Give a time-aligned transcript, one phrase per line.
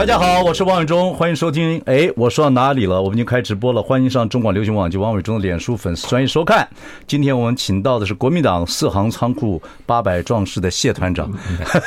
[0.00, 1.78] 大家好，我是王伟忠，欢迎收听。
[1.84, 3.02] 哎，我说到哪里了？
[3.02, 6.66] 我们已经开直播了，欢迎上中广流行网及王伟忠的脸书粉丝专页收看。
[7.06, 11.30] 今天我们请到的是国民党四行仓库八百壮士的谢团长，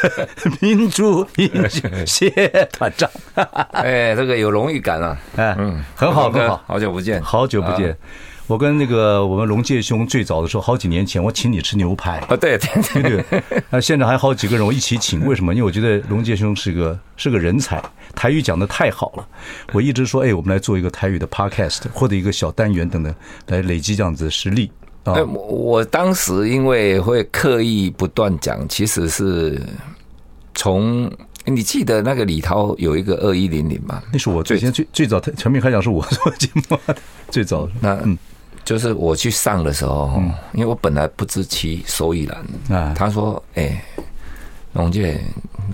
[0.61, 2.29] 民主英雄谢
[2.71, 3.09] 团长。
[3.73, 5.17] 哎，这个有荣誉感啊！
[5.35, 7.97] 哎，嗯，很好，很好，好久不见，好久不见。
[8.47, 15.53] 我跟那个我们龙介兄最早的时候，好几年前，我请你吃牛排啊，对对对对，那现场还好几个人我一起请，为什么？
[15.53, 17.81] 因为我觉得龙介兄是个是个人才，
[18.13, 19.25] 台语讲的太好了。
[19.71, 23.15] 我一直说，哎，我们来做一个台语的 podcast 或者一个小单元等等，
[23.47, 24.69] 来累积这样子的实力
[25.05, 25.13] 啊。
[25.23, 29.61] 我我当时因为会刻意不断讲，其实是
[30.53, 31.09] 从
[31.45, 34.03] 你记得那个李涛有一个二一零零吗？
[34.11, 36.77] 那是我最先最最早全面开讲是我做节目
[37.29, 38.17] 最早那嗯。
[38.65, 40.21] 就是我去上的时候，
[40.53, 42.23] 因为我本来不知其所以
[42.69, 42.93] 然。
[42.95, 43.83] 他说：“哎，
[44.71, 45.19] 龙介，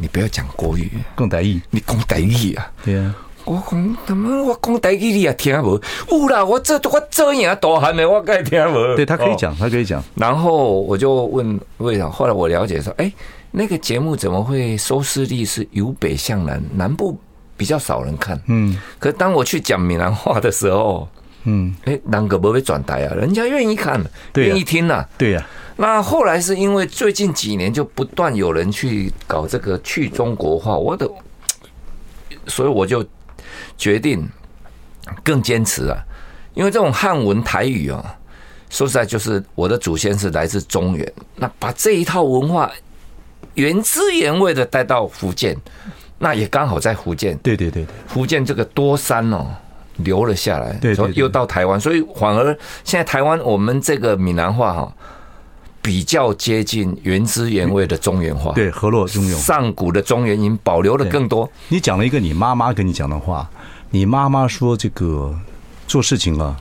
[0.01, 3.15] 你不要讲国语，讲台语，你讲台语啊。”对啊，
[3.45, 5.79] 我讲他妈，我讲台语你也听无？
[6.09, 8.95] 有啦，我这我这样大汉的，我该听无？
[8.95, 10.03] 对他可以讲，他可以讲。
[10.15, 12.09] 然后我就问为什么？
[12.09, 13.11] 后来我了解说，哎，
[13.51, 17.15] 那个节目怎么会收视率是由北向南，南部
[17.55, 18.41] 比较少人看？
[18.47, 21.07] 嗯，可是当我去讲闽南话的时候。
[21.49, 23.15] 嗯，哎，啷个不会转台啊？
[23.15, 23.99] 人家愿意看，
[24.35, 25.03] 愿意听呐。
[25.17, 25.43] 对呀。
[25.77, 31.09] 那后来是因为最近几年就不断有人去搞这个去中国化，我的，
[32.45, 33.03] 所以我就
[33.77, 34.27] 决定
[35.23, 35.97] 更坚持啊。
[36.53, 38.15] 因为这种汉文台语啊，
[38.69, 42.69] 说实在就是我的祖先是来自中原，那把这一套文化
[43.53, 45.55] 原汁原味的带到福建，
[46.17, 47.37] 那也刚好在福建。
[47.37, 49.47] 对对对对，福建这个多山哦。
[50.03, 52.45] 留了下来，对，又到台湾，所以反而
[52.83, 54.93] 现在台湾我们这个闽南话哈，
[55.81, 61.49] 比较接近原汁原味的中原话，对，河洛中原，上古的中原音保留的更多。
[61.67, 63.49] 你讲了一个你妈妈跟你讲的话，
[63.89, 65.33] 你妈妈说这个
[65.87, 66.55] 做事情啊，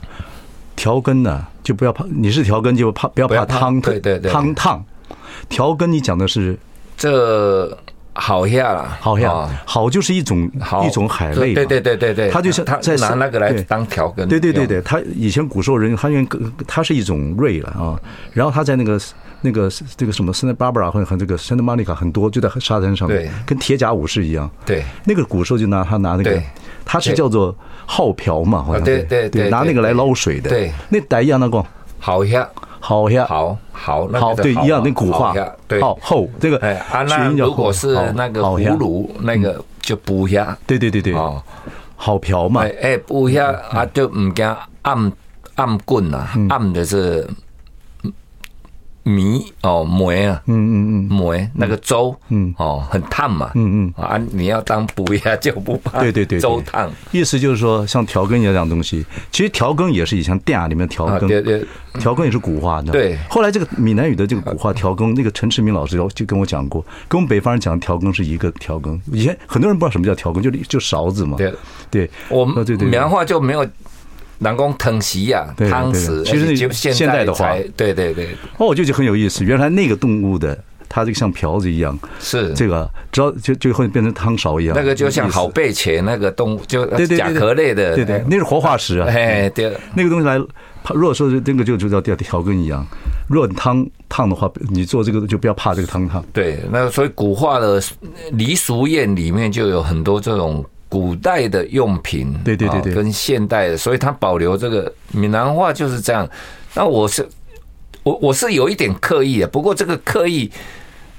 [0.77, 4.85] 调羹呢就不要怕，你是调羹就怕不要怕汤，对对对，汤烫。
[5.49, 6.59] 调羹你讲的是
[6.97, 7.77] 这。
[8.21, 9.33] 好下啦，好下，
[9.65, 10.51] 好就是一种
[10.85, 16.27] 一种海类，对对对对对，他就像他在拿那个来当调羹，对对对对，他以前古时候人他用
[16.67, 17.95] 它是一种锐了啊，
[18.33, 19.01] 然后他在那个
[19.41, 26.43] 那个这个什么圣诞芭芭拉和和这个圣诞玛利卡很多就在沙滩上面，跟铁甲武士一样，对，那个古时候就拿他拿那个，
[26.85, 27.55] 他是叫做
[27.87, 31.65] 号瓢嘛，好像对对对，拿那个来捞水的，对，那带一样那个
[32.01, 32.49] 好呀。
[32.81, 35.35] 好呀，好好好，对，一样那古话，
[35.67, 41.43] 对，厚这个哎，啊，那如果是那个葫芦，那个就补下，对对对对，哦，
[41.97, 45.13] 好瓢嘛，哎，补下啊，就唔惊暗
[45.57, 47.29] 暗棍呐，暗的是。
[49.09, 52.55] 米哦，梅啊，嗯嗯嗯，梅那个粥，嗯。
[52.59, 54.03] 哦，很烫嘛，嗯嗯。
[54.03, 61.65] 啊，你要当补呀就不怕，对对对，粥烫，意思就是说像调羹一样这样东西，其实调羹也是以前店里面调羹，对对，
[61.99, 63.19] 调羹也是古话的，对。
[63.29, 71.53] 后来这个闽南语的这个古话调羹，那个陈世明老师就跟我讲过，跟我们北方人讲调羹是一个调羹，以前很多人不知道什么叫调羹，就就勺子嘛，对。
[71.91, 73.67] 对，我们对对，闽南话就没有。
[74.39, 78.29] 南宫藤席呀，汤匙，其实就现代的话，对对对。
[78.57, 79.43] 哦，我就觉得很有意思。
[79.43, 80.57] 原来那个动物的，
[80.89, 84.77] 它这个像瓢子一样，是这个，只要就就会变成汤勺一样。
[84.77, 89.09] 那个就像好贝茄那个动物，就甲壳类的，对对，那是活化石啊。
[89.09, 90.37] 哎，对，那个东西来，
[90.95, 92.87] 如果说是那个就就叫调调羹一样。
[93.29, 96.25] 如果汤烫的话，你做这个就不要怕这个汤烫。
[96.33, 97.83] 对，那所以古话的
[98.31, 100.65] 礼俗宴里面就有很多这种。
[100.89, 106.29] 古代的用品，对对对对，跟现代的，所以它保留这个闽南话就是这样。
[106.75, 107.29] 那我是
[108.03, 110.51] 我我是有一点刻意的，不过这个刻意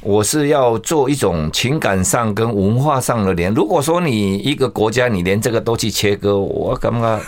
[0.02, 3.54] 我是要做一种情感上跟文化上的连。
[3.54, 7.22] 如果说你一个国家你连这个都去切割，我感觉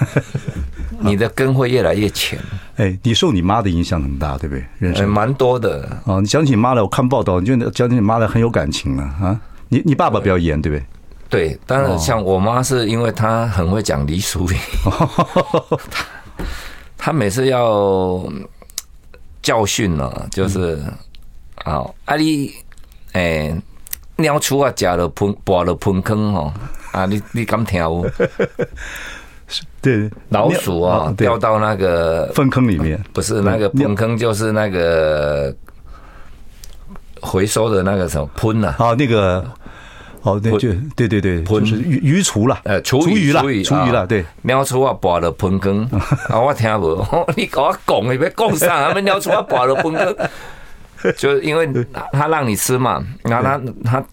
[1.04, 2.40] 你的根会越来越浅。
[2.78, 4.64] 哎，你受你妈的影响很大，对不对？
[4.80, 6.20] 人生蛮多的啊。
[6.20, 9.40] 你讲起你妈来，我看报道，你就讲起你妈来很有感情了啊。
[9.70, 10.86] 你你爸爸比较严，对不对？
[11.32, 14.46] 对，当然像我妈是因为她很会讲礼俗，
[15.90, 16.04] 她
[16.98, 18.22] 她每次要
[19.42, 20.78] 教训了，就是
[21.64, 22.52] 啊，阿你
[23.14, 23.56] 诶，
[24.18, 26.54] 鸟出啊，假了喷，拔了喷坑哦，
[26.92, 28.06] 啊，你你敢听无？
[29.82, 35.54] 对，老鼠啊，掉到那个粪坑里面，不是那个粪坑，就是那个
[37.22, 38.76] 回收的那个什么喷呐？
[38.78, 39.44] 啊，那个，
[40.24, 45.84] 哦，那就对对对，喷是鱼鱼厨了，呃，厨余了，厨余了，对，鸟厨啊，拔了盆羹，
[46.30, 50.16] 啊，我听无， 你跟我讲，你别讲啥，他们鸟厨啊，拔了盆羹，
[51.18, 51.70] 就因为
[52.12, 54.06] 他让你吃嘛，然后他他。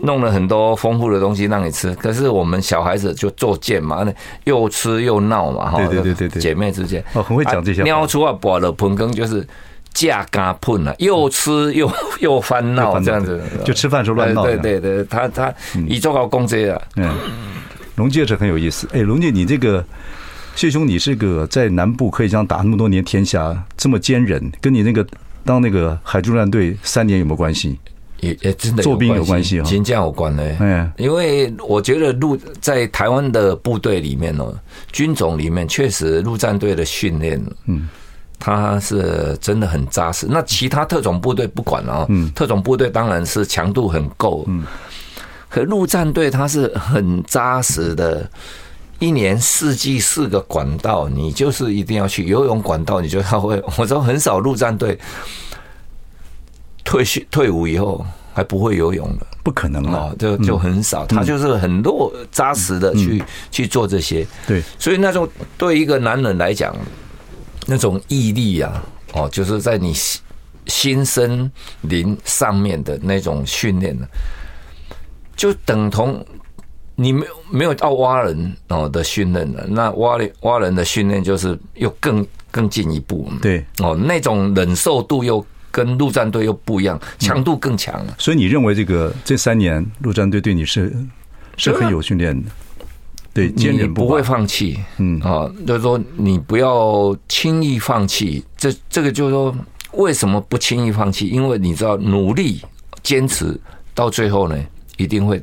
[0.00, 4.06] 弄了很多丰富的东西让你吃，可是我们小孩子就作贱嘛，
[4.44, 7.84] 又吃又闹嘛，哈，对对对对，姐妹之间哦，很会讲这些话。
[7.84, 9.44] 鸟出啊，拔了盆羹就是
[9.92, 11.90] 架嘎喷了，又吃又
[12.20, 14.42] 又翻闹这样子，就吃饭时候乱闹。
[14.44, 16.80] 对对对，他他你做好攻击啊。
[16.96, 17.10] 嗯，
[17.96, 18.88] 龙介是很有意思。
[18.92, 19.84] 哎，龙介，你这个
[20.54, 25.06] 谢兄，你是个在南部可以这样打那么多年天下，这么坚韧，跟你那个
[25.44, 27.78] 当那个海军陆战队三年有没有关系？
[28.20, 30.56] 也也真的做兵有关系啊，金将有关嘞。
[30.58, 34.44] 嗯，因为我觉得陆在台湾的部队里面呢，
[34.90, 37.88] 军种里面确实陆战队的训练，嗯，
[38.38, 40.26] 它是真的很扎实。
[40.28, 44.64] 那其他特种部队不管了啊，嗯，特种部队当然是强度很够，嗯，
[45.48, 48.30] 可陆战队它是很扎实的，
[48.98, 53.62] 一年四季四个管道，你就是一定要去游泳管道，你就要会。
[53.76, 54.98] 我说很少陆战队。
[56.84, 58.02] 退训退伍以后
[58.32, 61.04] 还不会游泳的，不可能啊，就就很少。
[61.04, 64.26] 他就是很落扎实的去去做这些。
[64.46, 66.74] 对，所以那种对一个男人来讲，
[67.68, 68.82] 那种毅力啊，
[69.12, 69.94] 哦，就是在你
[70.66, 74.06] 心身灵上面的那种训练呢，
[75.36, 76.26] 就等同
[76.96, 79.66] 你没有没有到蛙人哦的训练了。
[79.68, 83.30] 那蛙人蛙人的训练就是又更更进一步。
[83.42, 85.44] 对，哦，那种忍受度又。
[85.70, 88.14] 跟陆战队又不一样，强度更强了。
[88.18, 90.92] 所以你认为这个这三年陆战队对你是
[91.58, 92.50] 是很有训练的，
[93.38, 94.78] 对，坚韧不会放弃。
[94.98, 98.44] 嗯啊，就是说你不要轻易放弃。
[98.56, 99.54] 这这个就是说，
[99.92, 101.28] 为什么不轻易放弃？
[101.28, 102.60] 因为你知道，努力
[103.02, 103.58] 坚持
[103.94, 104.56] 到最后呢，
[104.96, 105.42] 一定会。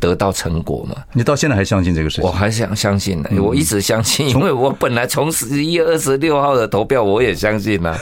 [0.00, 0.96] 得到成果嘛？
[1.12, 2.24] 你到现在还相信这个事情？
[2.24, 7.94] 我还想相信呢，我一直相信，因为我本来从十一月二十六号的投票我也相信呐，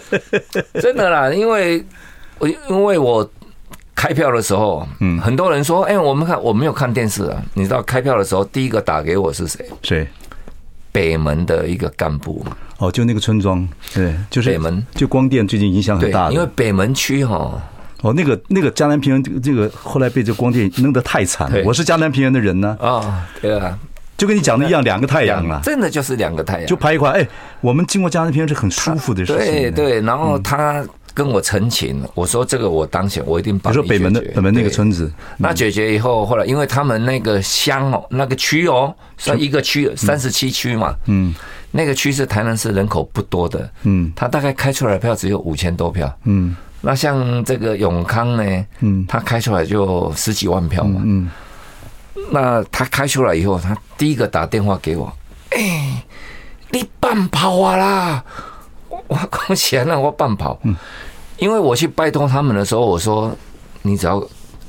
[0.78, 1.82] 真的啦，因为
[2.38, 3.26] 我因为我
[3.96, 9.66] 开票的时候，嗯，很多人说，哎，我们看我没有看电视啊，你知道开票的时候第一个打给我是谁？
[9.82, 10.06] 谁？
[10.92, 12.44] 北门的一个干部。
[12.78, 17.60] 哦，就那个村庄，对，就是北门，就光电最近影响很大，因为北门区哈。
[18.02, 21.62] 哦，那个那个江南平原，这个这个后来被这光电弄得太惨了。
[21.64, 22.76] 我是江南平原的人呢。
[22.78, 23.76] 啊，对啊，
[24.18, 26.66] 就跟你讲的一样，两个太阳啊，真的就是两个太阳。
[26.66, 27.26] 就拍一块，哎，
[27.62, 29.52] 我们经过江南平原是很舒服的事情。
[29.52, 30.84] 对对，然后他
[31.16, 33.72] 跟我陈情，我说这个我当选，我一定帮。
[33.72, 41.34] 你说北门的北门那个村子，那解决以后，后来因为他们那个乡哦，那个区哦，算一个区，三十七区嘛，嗯，
[41.70, 46.54] 那个区是台南市人口不多的，嗯，他大概开出来的票只有五千多票，嗯。
[46.82, 51.30] 那像这个永康呢，嗯，他开出来就十几万票嘛，嗯，
[52.30, 55.10] 那他开出来以后，他第一个打电话给我，
[55.50, 56.04] 哎，
[56.70, 58.24] 你半跑啊啦，
[59.08, 60.74] 我恭喜啊，让我半跑，嗯，
[61.38, 63.34] 因为我去拜托他们的时候，我说
[63.82, 64.22] 你只要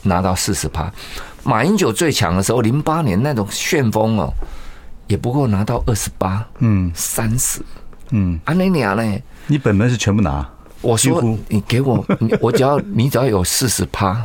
[0.03, 0.91] 拿到四十趴，
[1.43, 4.31] 马英九最强的时候，零八年那种旋风哦，
[5.07, 7.61] 也不过拿到二十八，嗯，三十，
[8.11, 9.19] 嗯，啊，你俩呢？
[9.47, 10.47] 你本门是全部拿。
[10.81, 12.05] 我说你给我，
[12.39, 14.23] 我只要你只要有四十趴，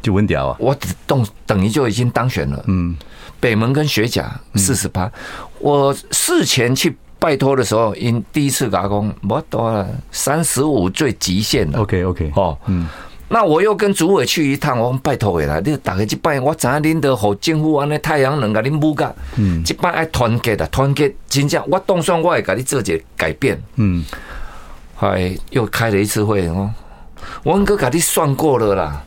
[0.00, 0.56] 就稳掉啊！
[0.58, 2.64] 我只动等于就已经当选了。
[2.68, 2.96] 嗯，
[3.38, 5.12] 北门跟学甲四十趴，
[5.58, 11.78] 我事前去拜托的时候，因第一次打工，我多了三十五最极限了。
[11.78, 12.88] OK OK，哦，嗯，
[13.28, 24.04] 那我又跟主委去一趟，我拜托回来，你大概去拜，我知影恁得好政府安尼太阳能给恁补个，嗯，这摆爱团结的，团结真正我当选我会给你做一个改变，嗯。
[24.98, 26.70] 哎，又开了一次会哦，
[27.44, 29.02] 文哥给你算过了啦，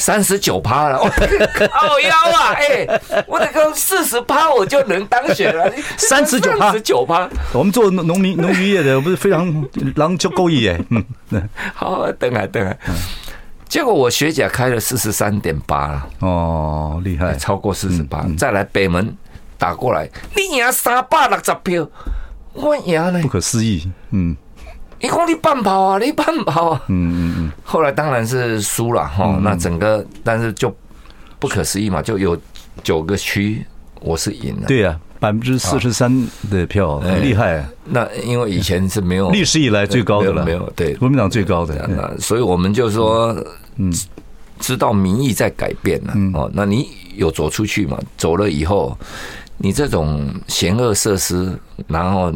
[0.00, 2.52] 三十九趴了，靠 腰啊！
[2.56, 7.28] 哎，我得个四十趴我就能当选了，三十九趴，十九趴。
[7.52, 9.46] 我们做农民农渔业的不是非常
[9.96, 11.04] 狼就够意哎， 嗯，
[11.74, 12.74] 好，等啊等啊，
[13.68, 15.88] 结果我学姐开了四十三点八。
[15.88, 19.14] 了，哦，厉害，超过四十八，再来北门
[19.58, 21.86] 打过来，你赢三百六十票，
[22.54, 24.34] 我赢了，不可思议，嗯。
[25.00, 30.74] 你讲你半跑啊，你半跑啊，嗯嗯嗯，后来当然是输了哈，那整个但是就
[31.38, 32.38] 不可思议嘛，就有
[32.82, 33.64] 九个区
[34.00, 43.34] 我是赢了，对呀，百分之四十三的票很厉害，那因为以前是没有历史以来最高的了，没有对，国民党最高的，那所以我们就说，
[43.76, 43.92] 嗯，
[44.58, 46.50] 知道民意在改变了哦。
[46.52, 47.98] 那你有走出去嘛？
[48.18, 48.96] 走了以后，
[49.56, 52.32] 你这种嫌恶设施，然后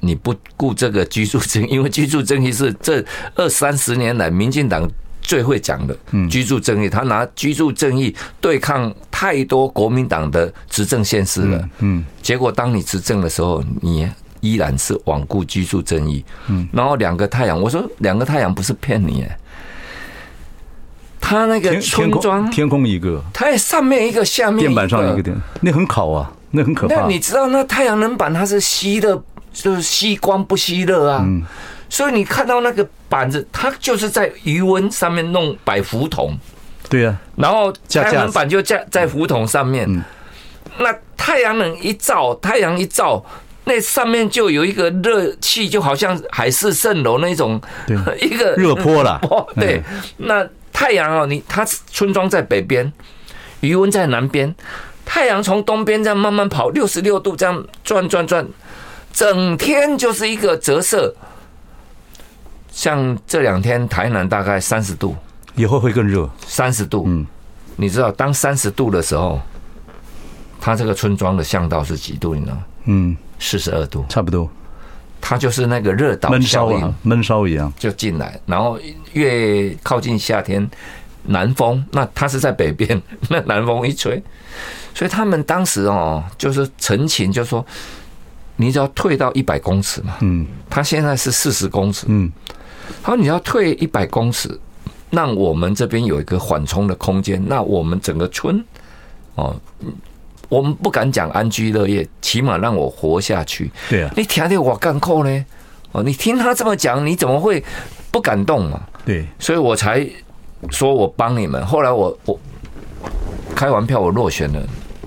[0.00, 4.88] 你不顾这个居住正义， 因为居住正义是这二三十年来民进党
[5.20, 5.96] 最会讲的
[6.30, 11.68] 居住正义，他拿居住正义对抗太多国民党的执政现实了。
[11.80, 14.08] 嗯，结果当你执政的时候，你
[14.40, 16.24] 依然是罔顾居住正义。
[16.48, 19.38] 嗯，然后两个太阳，我说两个太阳不是骗你哎，
[21.20, 26.94] 他那个村庄天空一个，它上面一个，下面电板上一个点，那很烤啊，那很可怕。
[26.94, 29.20] 那你知道那太阳能板它是吸的，
[29.62, 31.20] 就是吸光不吸热啊。
[31.24, 31.42] 嗯。
[31.88, 36.36] 所以你看到那个板子，它就是在余温上面弄摆浮筒，
[36.88, 40.04] 对呀，然后太阳能板就架在浮筒上面。
[40.78, 43.24] 那太阳能一照，太阳一照，
[43.64, 47.60] 那上面就有一个热气，就好像海市蜃楼那种，
[48.20, 49.20] 一个热坡了。
[49.54, 49.80] 对，
[50.16, 52.92] 那太阳哦，你它村庄在北边，
[53.60, 54.52] 余温在南边，
[55.04, 58.46] 太阳从东边这样慢慢跑，六十六度这样转转转，
[59.16, 61.12] 整天就是一个折射。
[62.70, 65.16] 像这两天台南大概三十度，
[65.54, 66.28] 以后会更热。
[66.46, 67.26] 三十度，嗯，
[67.76, 69.40] 你知道当三十度的时候，
[70.60, 72.34] 它这个村庄的巷道是几度？
[72.34, 72.58] 你知道？
[72.84, 74.46] 嗯，四十二度，差不多。
[75.18, 78.38] 它就是那个热岛效应，闷烧一样就进来。
[78.44, 78.78] 然后
[79.14, 80.68] 越靠近夏天，
[81.22, 84.22] 南风，那它是在北边， 那南风一吹，
[84.94, 87.64] 所以他们当时哦，就是陈情，就说
[88.56, 92.30] 你只要退到一百公尺嘛，嗯，它现在是四十公尺，嗯。
[93.02, 94.58] 他说，你要退一百公尺，
[95.10, 97.42] 让我们这边有一个缓冲的空间。
[97.48, 98.64] 那我们整个村，
[99.34, 99.54] 哦，
[100.48, 103.68] 我们不敢讲安居乐业，起码让我活下去。
[103.90, 105.44] 对啊，你听听我干扣呢？
[105.90, 107.62] 哦，你听他这么讲，你怎么会
[108.12, 108.80] 不感动嘛？
[109.04, 110.08] 对，所以我才
[110.70, 111.66] 说我帮你们。
[111.66, 112.38] 后来我我
[113.54, 114.62] 开完票，我落选了。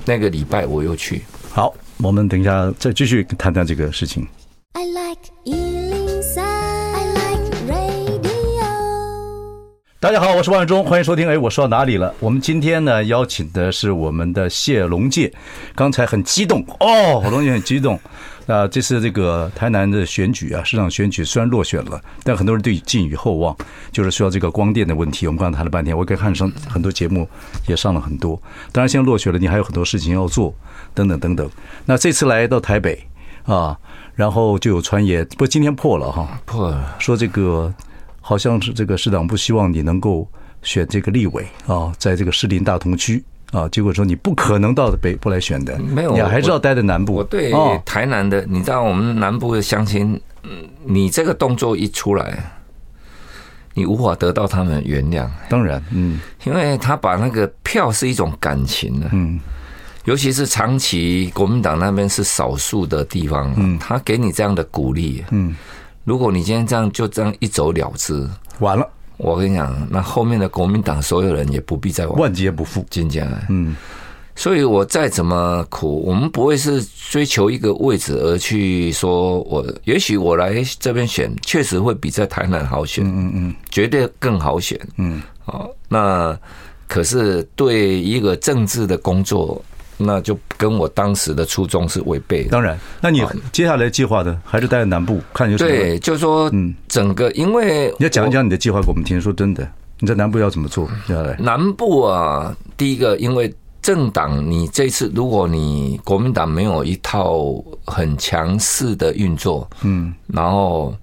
[0.05, 1.23] 那个礼拜我又去。
[1.51, 4.25] 好，我们等一下再继续谈谈这个事情。
[4.71, 5.19] I like
[9.99, 11.27] 大家好，我是王伟忠，欢迎收听。
[11.27, 12.15] 哎，我说到哪里了？
[12.21, 15.29] 我们今天呢，邀请的是我们的谢龙介。
[15.75, 17.99] 刚才很激动哦，龙介很激动。
[18.47, 23.53] 啊，这次这个台南的选举啊，市长选举虽然落选了，但很多人对寄予厚望，
[23.91, 25.27] 就是说这个光电的问题。
[25.27, 27.27] 我们刚才谈了半天，我可以看上很多节目
[27.67, 28.41] 也上了很多。
[28.71, 30.55] 当然，现在落选了，你还有很多事情要做，
[30.93, 31.49] 等等等等。
[31.85, 33.01] 那这次来到台北
[33.43, 33.77] 啊，
[34.15, 37.73] 然后就有传言，不过今天破了哈，破了，说这个。
[38.21, 40.27] 好像是这个市长不希望你能够
[40.61, 47.13] 选这个立委啊，在这个士林大同区啊，结果说你不可能到北部来选的，没有，你还是要待在南部。
[47.13, 47.51] 我对
[47.83, 50.21] 台南的，你知道我们南部的乡亲，
[50.85, 52.37] 你这个动作一出来，
[53.73, 55.27] 你无法得到他们原谅。
[55.49, 59.39] 当然，嗯，因为他把那个票是一种感情的，嗯，
[60.09, 65.55] 尤其是长期国民党那边是少数的地方，嗯，他给你这样的鼓励，嗯。
[66.03, 68.83] 如果你今天这样就这样一走了之，完了，
[69.17, 73.43] 我跟你讲，那后面的国民党所有人也不必再万劫不复，真的。
[73.49, 73.75] 嗯，
[74.35, 86.35] 所以我再怎么苦，我们不会是追求一个位置而去说，我也许我来这边选，确实会比在台南好选，嗯嗯，绝对更好选，嗯，好，那
[86.87, 89.63] 可是对一个政治的工作。
[90.01, 92.49] 那就跟我当时的初衷是违背的。
[92.49, 95.69] 当然，那你接下来计划的还是待在南部看有什么？
[95.69, 99.19] 对，就是说，嗯，整个因为你要讲一讲你的计划给我们听。
[99.19, 100.87] 说真的，你在南部要怎么做？
[101.05, 107.53] 接下来南部啊，第一个，因为政党，你这次如果你国民党没有一套
[107.85, 110.95] 很强势的运作，嗯，然后。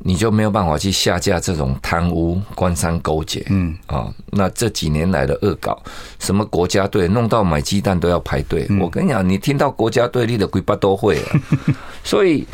[0.00, 5.76] 你就没有办法去下架这种贪污、官商勾结，嗯啊，那这几年来的恶搞，
[6.20, 8.66] 什么国家队弄到买鸡蛋都要排队。
[8.80, 11.40] 我跟你讲，你听到国家队立的鬼巴都会了。
[12.04, 12.46] 所以，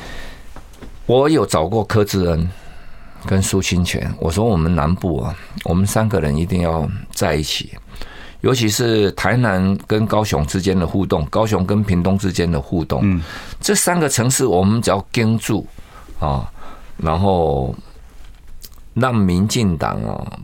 [1.04, 2.48] 我有找过柯志恩
[3.26, 7.72] 跟苏清泉，我说我们南部啊，我们三个人一定要在一起，
[8.40, 13.20] 尤其是台南跟高雄之间的互动，高雄跟屏东之间的互动，嗯，
[13.60, 15.66] 这三个城市我们只要盯住
[16.18, 16.50] 啊。
[16.96, 17.74] 然后
[18.94, 20.38] 让民进党啊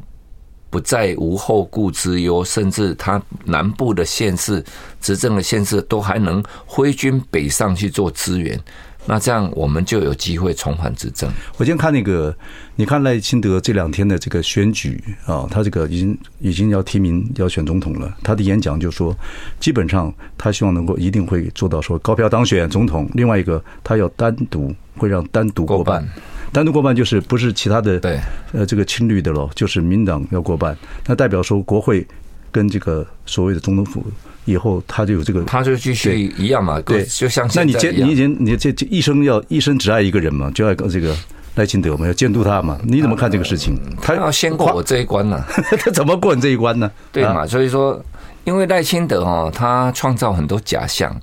[0.69, 4.65] 不再无后顾之忧，甚至他南部的县市
[5.01, 8.57] 执政的县市都还能挥军北上去做支援，
[9.05, 11.29] 那这样我们就有机会重返执政。
[11.57, 12.33] 我今天看那个，
[12.77, 19.13] 你看赖清德这两天的这个选举啊，他这个已经已经要提名要选总统了，他的演讲就说，
[19.59, 23.11] 基本上他希望能够一定会做到说高票当选总统。
[23.15, 26.09] 另外一个，他要单独会让单独过半。
[26.53, 28.19] 单独过半就是不是其他的对，
[28.53, 30.77] 呃，这个亲绿的咯，就是民党要过半，
[31.07, 32.05] 那代表说国会
[32.51, 34.05] 跟这个所谓的总统府
[34.47, 41.17] 以后他就有这个，他就继续一样嘛，对，就像那你监你已经你这这一生要一生只爱一个人嘛，就爱这个
[41.55, 43.79] 赖清德嘛，要监督他嘛，你怎么看这个事情？
[44.03, 45.45] 他要先过我这一关呢，
[45.79, 46.91] 他怎么过你这一关呢？
[47.13, 48.05] 对嘛，所以说，
[48.43, 51.15] 因为赖清德哦，他创造很多假象，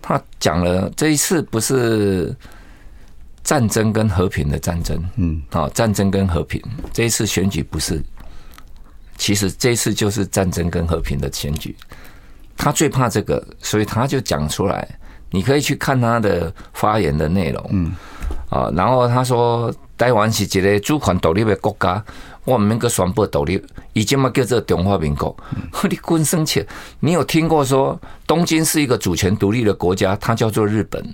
[0.00, 2.34] 他讲了这一次不是。
[3.50, 8.00] 战争跟和平的战争，嗯，啊，战争跟和平，这一次选举不是，
[9.18, 11.74] 其实这一次就是战争跟和平的选举。
[12.56, 14.88] 他最怕这个，所以他就讲出来。
[15.32, 17.92] 你可以去看他的发言的内容，嗯，
[18.50, 22.04] 啊，然后他说台湾是一个主权独立的国家，
[22.44, 23.60] 我们那个宣布独立，
[23.94, 25.36] 已经嘛叫做中华民国。
[25.90, 26.64] 你滚生气！
[27.00, 30.14] 你有听过说东京是一个主权独立的国家？
[30.20, 31.04] 它叫做日本。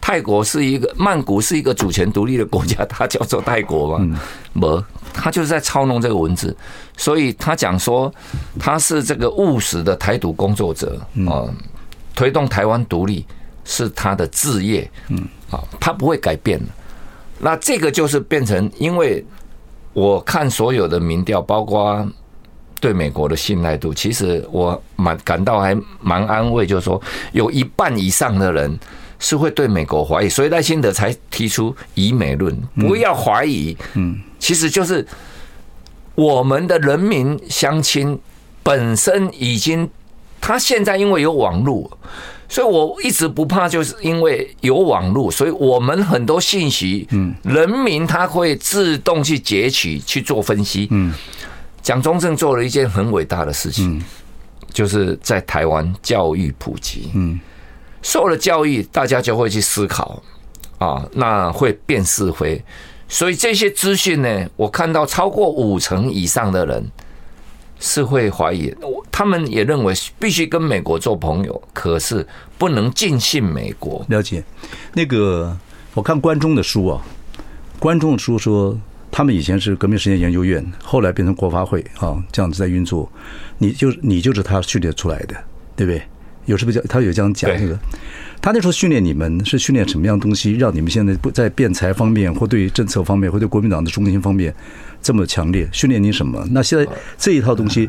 [0.00, 4.18] 泰国是一个曼谷是一个主权独立的国家，它叫做泰国吗？
[4.54, 6.56] 没，他就是在操弄这个文字，
[6.96, 8.12] 所以他讲说
[8.58, 11.44] 他是这个务实的台独工作者啊，
[12.14, 13.26] 推动台湾独立
[13.64, 15.18] 是他的志业，嗯，
[15.50, 16.58] 啊，他不会改变。
[17.38, 19.24] 那这个就是变成，因为
[19.92, 22.06] 我看所有的民调，包括
[22.80, 27.00] 对美国的信赖度，其实我蛮感到还蛮安慰，就是说
[27.32, 28.78] 有一半以上的人。
[29.20, 33.76] 是会对美国怀疑，所以赖清德才提出以美论，不要怀疑。
[33.94, 35.06] 嗯，其实就是
[36.14, 38.18] 我们的人民相亲
[38.62, 39.88] 本身已经，
[40.40, 41.90] 他现在因为有网络，
[42.48, 50.88] 所以我一直不怕，就是因为有网络，所以我们很多信息，嗯，人民他会自动去截取去做分析。
[50.90, 51.12] 嗯，
[51.82, 54.02] 蒋中正做了一件很伟大的事情，
[54.72, 57.10] 就是在台湾教育普及。
[57.14, 57.38] 嗯。
[58.02, 60.22] 受了教育，大家就会去思考
[60.78, 62.62] 啊，那会辨是非。
[63.08, 66.90] 所以这些资讯呢，我看到超过五成以上的人
[67.78, 68.72] 是会怀疑。
[69.10, 72.26] 他们也认为必须跟美国做朋友，可是
[72.56, 74.04] 不能尽信美国。
[74.08, 74.42] 了解。
[74.94, 75.54] 那个
[75.92, 77.02] 我看关中的书啊，
[77.78, 78.78] 关中的书说
[79.10, 83.10] 他们以前是革命实践研究院，后来变成国发会啊，这样子在运作。
[83.58, 85.34] 你就你就是他训练出来的，
[85.76, 86.02] 对不对？
[86.50, 87.78] 有是不是他有这样讲那个？
[88.42, 94.52] 他那时候训练你们是训练什么样东西，让你们现在不在辩才方面，或对政策方面，或对国民党的中心方面
[95.00, 95.68] 这么强烈？
[95.72, 96.44] 训练你什么？
[96.50, 96.84] 那现在
[97.16, 97.88] 这一套东西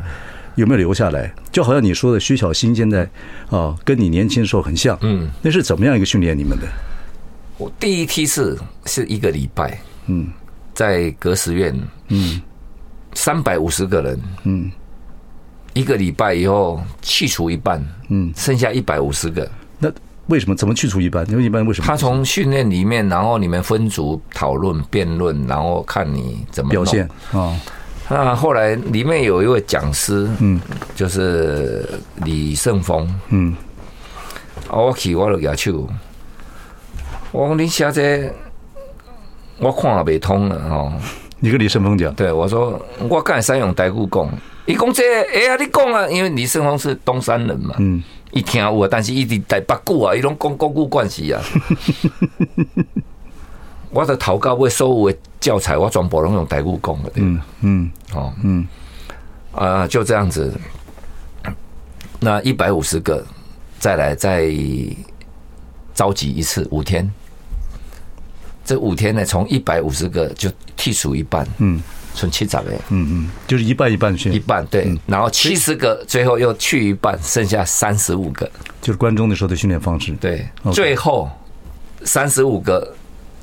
[0.54, 1.34] 有没有留下来？
[1.50, 3.08] 就好像你说的，徐小新现在
[3.50, 4.96] 啊，跟你年轻的时候很像。
[5.00, 6.68] 嗯，那是怎么样一个训练你们的？
[7.58, 10.28] 我第一梯次是一个礼拜，嗯，
[10.74, 11.74] 在格实院，
[12.08, 12.40] 嗯，
[13.14, 14.70] 三百五十个人，嗯。
[15.74, 19.48] 一个礼拜以后去除一半，嗯，剩下一百五十个。
[19.78, 19.90] 那
[20.26, 20.54] 为什么？
[20.54, 21.28] 怎么去除一半？
[21.30, 21.86] 因为一般为什么？
[21.86, 27.58] 他从训练里面，然后你们分组讨论、辩论，然后看你怎么表现啊。
[28.08, 30.60] 那后来里面有一位讲师，嗯，
[30.94, 31.88] 就是
[32.24, 33.56] 李胜峰，嗯，
[34.70, 35.88] 我去我就要求，
[37.30, 38.30] 我讲你写这
[39.58, 40.92] 我看也未通了哦。
[41.40, 44.28] 你跟李胜峰讲，对我说我刚才使用台语讲。
[44.64, 51.42] 你讲这哎呀，你讲啊，因为李胜峰是东山人嘛，嗯，一听有啊，但是一直在八股啊，伊拢讲国故关系啊。
[53.90, 58.32] 我的祷告会所有的教材，我全部拢用台语讲的，嗯嗯，哦。
[58.42, 58.66] 嗯。
[59.52, 60.52] 啊，就这样子。
[62.20, 63.22] 那一百五十个，
[63.78, 64.48] 再来再
[65.92, 67.10] 召集一次五天，
[68.64, 71.82] 这五天呢，从一百五十个就剔除一半，嗯。
[72.14, 80.12] 存七十个，嗯嗯，就是一半一半去，一半对，然后七十个最后又去一半，剩下三十五个，就是关中的时候的训练方式。
[80.20, 81.30] 对，最后
[82.04, 82.94] 三十五个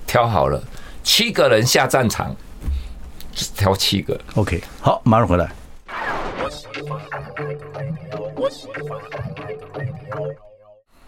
[0.06, 0.62] 挑好了，
[1.04, 2.36] 七个人下战场，
[3.34, 4.20] 只挑七个。
[4.36, 5.50] OK，好，马上回来。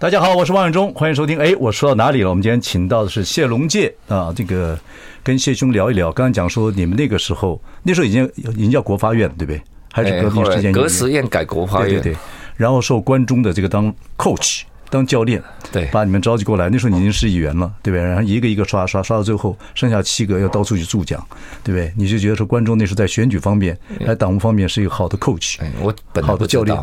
[0.02, 1.38] 大家好，我是王永忠，欢迎收听。
[1.38, 2.30] 哎，我说到哪里了？
[2.30, 4.76] 我们今天请到的是谢龙介啊，这个
[5.22, 6.12] 跟谢兄聊一聊。
[6.12, 9.62] 刚刚讲说你们那个时候，那时候已经已经叫国发院，对不对？
[9.94, 10.72] 还是革命时间？
[10.72, 12.18] 革实验改国发院，对对对。
[12.58, 15.40] 然后受关中的这个当 coach 当教练，
[15.72, 16.68] 对，把你们召集过来。
[16.68, 18.04] 那时候你已经是议员了，对不对？
[18.04, 21.24] 然后一个一个刷刷刷到最后，剩下七个要到处去助讲，
[21.64, 21.94] 对不对？
[21.96, 26.76] 你就觉得说关中那时候在选举方面，在党务方面是一个好的 coach，我好的教练。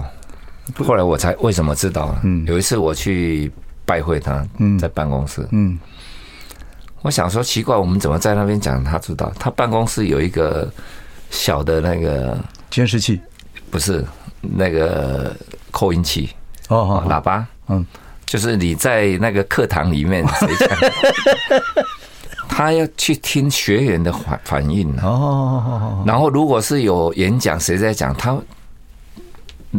[0.76, 2.14] 后来我才为什么知道？
[2.22, 3.50] 嗯，有一次我去
[3.84, 5.78] 拜会他，嗯，在办公室，嗯，
[7.02, 8.82] 我想说奇怪，我们怎么在那边讲？
[8.82, 10.70] 他知道，他办公室有一个
[11.30, 12.36] 小的那个
[12.70, 13.20] 监视器，
[13.70, 14.04] 不是
[14.40, 15.34] 那个
[15.70, 16.30] 扩音器
[16.68, 17.84] 哦，喇叭，嗯，
[18.26, 20.68] 就是你在那个课堂里面 谁讲。
[22.48, 28.36] 他要去听学员的反反应哦，然后如果是有演讲，谁在讲，他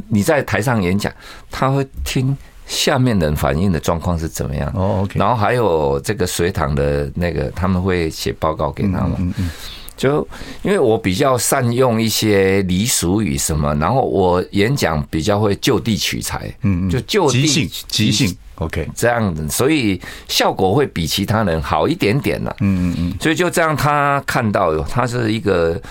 [0.08, 1.12] 你在台上演讲，
[1.49, 2.36] 他会听
[2.67, 4.71] 下面人反应的状况是怎么样。
[4.75, 5.19] 哦，OK。
[5.19, 9.13] 然后还有这个随堂的那个，他们会写报告给他们。
[9.17, 9.49] 嗯嗯。
[9.97, 10.25] 就
[10.62, 16.49] 因为我比较善用一些俚俗语什么，然后我演讲比较会就地取材。
[16.62, 18.38] 嗯嗯，就就地即兴即兴。
[18.56, 22.56] OK，这样子，所以效果会比其他人好一点点了。
[22.62, 23.17] 嗯嗯嗯。
[23.19, 25.82] 所以就这样，他看到他是一个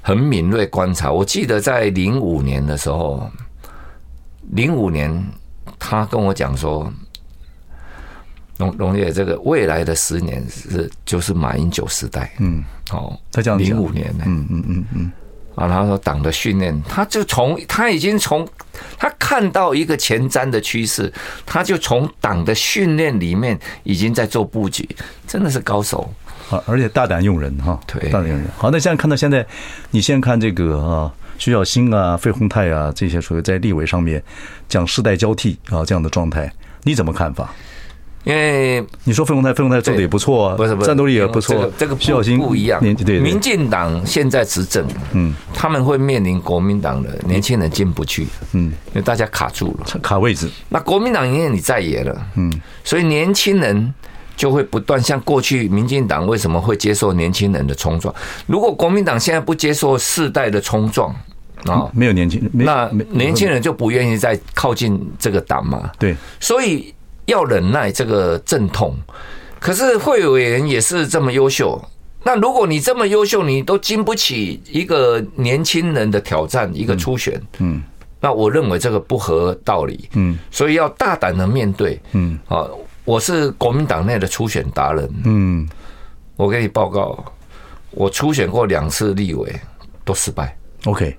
[0.00, 1.10] 很敏锐观察。
[1.10, 3.30] 我记得在零五年的时候，
[4.52, 5.24] 零五年
[5.78, 6.92] 他跟我讲说，
[8.58, 12.32] 龙龙爷，这个未来的十年是就是马英九时代。
[12.38, 14.24] 嗯，哦，他讲零五年呢。
[14.26, 15.12] 嗯嗯嗯嗯。
[15.56, 18.48] 啊，然后说党的训练，他就从他已经从
[18.96, 21.12] 他看到一个前瞻的趋势，
[21.44, 24.88] 他就从党的训练里面已经在做布局，
[25.26, 26.08] 真的是高手
[26.50, 26.62] 啊！
[26.66, 28.46] 而且大胆用人哈，对，大胆用人。
[28.56, 29.46] 好，那现在看到现在，
[29.90, 34.22] 你先看这个啊，徐小新啊、费鸿泰啊这些属于在立委上面
[34.68, 37.54] 讲世代交替啊这样的状态，你怎么看法？
[38.22, 41.72] 因为你说费鸿泰，费鸿泰做的也不错啊，不是不是，战斗力也不错。
[41.78, 50.50] 这个徐小新不一样，对，民进党现在执政，嗯，他们会面临国民党的年轻人进不去，嗯，因为大家卡住了，卡位置。
[50.68, 52.52] 那国民党因为你在野了，嗯，
[52.84, 53.94] 所以年轻人
[54.40, 58.14] 就会不断像过去民进党为什么会接受年轻人的冲撞？
[58.46, 61.14] 如果国民党现在不接受世代的冲撞
[61.66, 66.94] 啊，没有年轻人，那年轻人就不愿意再靠近这个党嘛，对，所以。
[67.26, 68.92] 要忍耐这个阵痛，
[69.60, 71.80] 可是会委员也是这么优秀。
[72.24, 77.80] 那如果你这么优秀，你都经不起一个年轻人的挑战，一个初选，嗯，
[78.20, 82.66] 那我认为这个不合道理，嗯，所以要大胆的面对，嗯，啊，
[83.10, 85.68] 我是国民党内的初选达人，嗯，
[86.36, 87.18] 我给你报告，
[87.90, 89.52] 我初选过两次立委
[90.04, 91.16] 都失败，OK，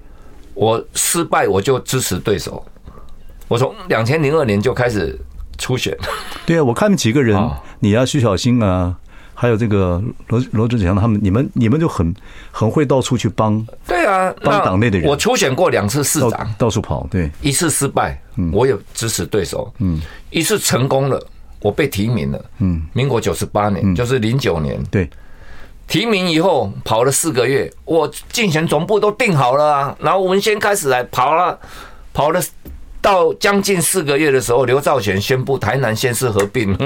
[0.54, 2.66] 我失败我就支持对手，
[3.50, 5.20] 我从两千零二年就开始。
[5.58, 5.96] 初选，
[6.44, 7.38] 对啊，我看几个人，
[7.80, 8.96] 你啊，徐小新啊，
[9.36, 12.12] 还有这个罗罗志祥他们，你们你们就很
[12.50, 15.08] 很会到处去帮，对啊，帮党内的人。
[15.08, 18.20] 我初选过两次市长，到，到处跑，对，一次失败，
[18.52, 20.02] 我有支持对手，嗯，
[20.32, 21.24] 一次成功了，
[21.62, 25.10] 我被提名了，嗯，民国九十八年，就是零九年，对，
[25.88, 31.60] 提名以后跑了四个月，我竞选总部都定好了啊，然后文先开始来跑了，
[32.14, 32.42] 跑了。
[33.04, 36.72] 到将近四个月的时候，刘兆玄宣布台南县市合并。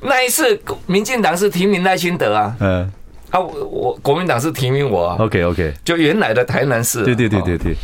[0.00, 2.92] 那一次，民进党是提名赖清德啊，嗯，
[3.30, 5.16] 啊，我我国民党是提名我啊。
[5.20, 7.04] OK OK，就原来的台南市。
[7.04, 7.76] 对对对对对。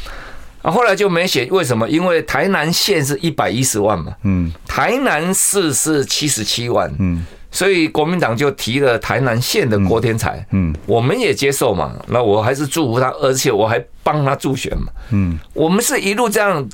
[0.62, 1.88] 啊，后来就没写，为什么？
[1.88, 7.26] 因为台南县是一百一十万嘛，嗯，台南市是七十七万，嗯。
[7.54, 11.92] 所以国民党就提了台南县的郭天才，嗯，我们也接受嘛。
[12.06, 15.38] 那我还是祝福他，而且我还帮他助选嘛，嗯。
[15.52, 16.66] 我们是一路这样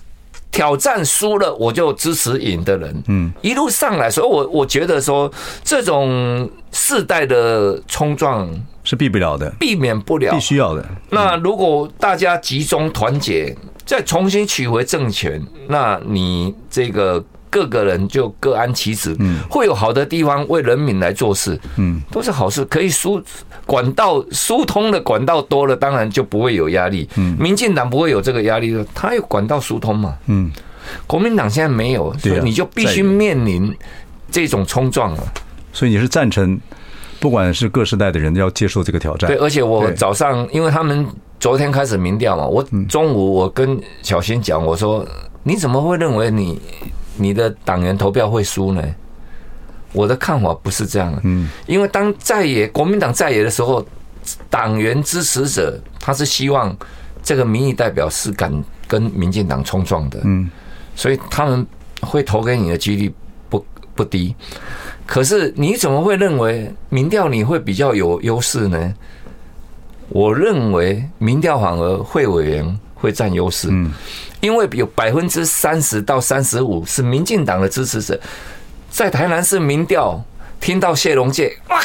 [0.52, 4.08] 挑战输了，我就支持赢的人，嗯，一路上来。
[4.08, 5.28] 所以我我觉得说，
[5.64, 8.48] 这种世代的冲撞
[8.84, 10.88] 是避不了的，避免不了，必须要的。
[11.10, 13.52] 那如果大家集中团结，
[13.88, 17.24] 再重新取回政权，那你这个。
[17.50, 22.62] 各个人就各安其职，嗯，会有好的地方为人民来做事，嗯，都是好事。
[22.66, 23.22] 可以疏
[23.64, 27.08] 管道疏通的管道多了，当然就不会有压力。
[27.16, 30.14] 嗯，民进党不会有这个压力的，他有管道疏通嘛。
[30.26, 30.52] 嗯，
[31.06, 33.74] 国民党现在没有，所以你就必须面临
[34.30, 35.32] 这种冲撞了。
[35.72, 36.60] 所以你是赞成，
[37.18, 39.26] 不管是各时代的人要接受这个挑战。
[39.26, 41.06] 对，而且我早上，因为他们
[41.40, 45.06] 昨天开始民调嘛，我中午我跟小新讲，我说
[45.42, 46.60] 你怎么会认为你？
[47.20, 48.80] 你的党员投票会输呢？
[49.92, 51.12] 我的看法不是这样。
[51.24, 53.84] 嗯，因为当在野国民党在野的时候，
[54.48, 56.76] 党员支持者他是希望
[57.20, 58.52] 这个民意代表是敢
[58.86, 60.20] 跟民进党冲撞的。
[60.22, 60.48] 嗯，
[60.94, 61.66] 所以他们
[62.02, 63.12] 会投给你的几率
[63.48, 64.32] 不不低。
[65.04, 68.94] 可是你怎么会认为民调你会比较有优势呢？
[70.08, 73.68] 我认为民调反而会委员会占优势。
[73.70, 73.92] 嗯。
[74.40, 78.16] 因为有百分之三十到三十五是民进党的支持者，
[78.88, 80.22] 在台南市民调
[80.60, 81.82] 听到谢龙介，哇，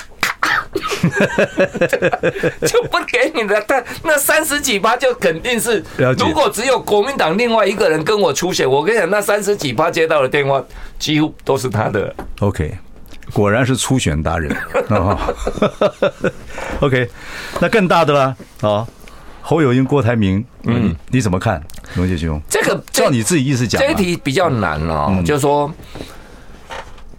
[2.62, 5.84] 就不给你的，但那三十几趴就肯定是，
[6.20, 10.64] 如果只有国民党另外一个人跟我出血，我跟你讲，那三十几趴接到的电话
[11.00, 12.16] 几乎都是他的。
[12.40, 12.78] OK，
[13.34, 14.56] 果然是初选达人
[14.90, 15.34] 啊。
[16.80, 17.10] OK，
[17.60, 18.88] 那更大的啦啊。
[19.42, 21.62] 侯友英、郭台铭，嗯，你怎么看？
[21.96, 25.22] 龙杰兄，这个照你自己意思讲，这一题比较难哦。
[25.26, 25.70] 就是说，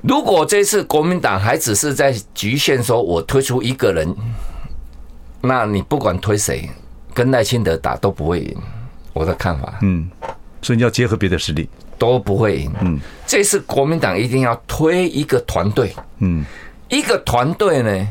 [0.01, 4.17] 如果这次国民党还只是在局限说我推出一个人，
[5.43, 6.67] 那你不管推谁，
[7.13, 8.57] 跟赖清德打都不会赢。
[9.13, 10.11] 我的看法，嗯，
[10.63, 11.69] 所以你要结合别的实力，
[12.13, 12.73] 都不会赢。
[12.81, 16.45] 嗯，这次国民党一定要推一个团队，嗯，
[16.89, 18.09] 一个团队呢，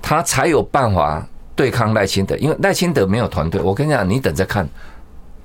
[0.00, 3.60] 他才有办法对抗赖清德，因为赖清德没有团队。
[3.60, 4.68] 我跟你讲，你等着看，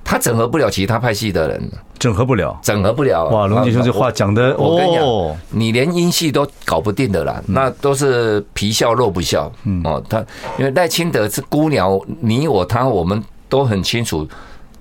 [0.04, 3.24] 他整合不了其他派系的人，整合不了，整合不了。
[3.28, 9.50] 哇，龙吉兄这话讲的，我跟你讲，你连英系都搞不定的啦，那都是皮笑肉不笑。
[9.64, 10.24] 嗯，哦，他
[10.58, 14.26] 因为赖清德是孤鸟，你我他，我们都很清楚。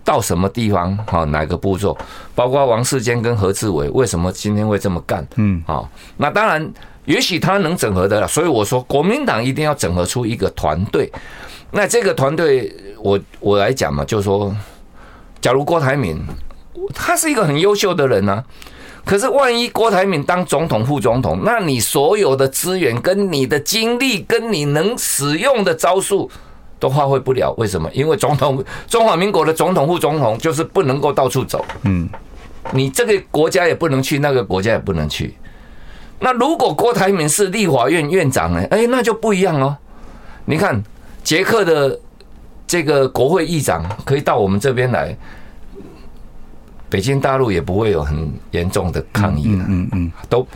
[0.06, 0.98] 到什么地方？
[1.08, 1.98] 好，哪个步骤？
[2.36, 5.28] 包括王世坚跟何志伟，为什么今天会这么干？
[5.36, 6.72] 嗯，好，那当然，
[7.06, 8.28] 也许他能整合的了。
[8.28, 11.12] 所以我说，国民党一定要整合出一个团队。
[11.72, 14.56] 那这个团队，我我来讲嘛，就是说，
[15.41, 16.24] 假如郭台铭，
[16.94, 18.44] 他是一个很优秀的人呢、啊，
[19.04, 26.30] 可是万一郭台铭当总统、副总统，那你所有的资源、跟你的精力、跟你能使用的招数。
[26.80, 27.90] 都发挥不了，为什么？
[27.94, 31.64] 因为总统， 中华民国的总统、副总统就是不能够到处走。
[31.84, 32.10] 嗯，
[32.72, 35.36] 你这个国家也不能去，那个国家也不能去。
[36.20, 38.64] 那如果郭台铭是立法院院长呢？
[38.72, 39.76] 哎，那就不一样哦。
[40.46, 40.82] 你看，
[41.24, 42.00] 捷克的
[42.66, 45.16] 这个国会议长可以到我们这边来，
[46.90, 49.56] 北京大陆也不会有很严重的抗议。
[49.56, 50.48] 了嗯嗯，都。